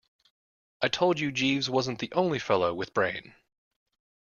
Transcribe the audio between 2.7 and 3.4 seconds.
with brain.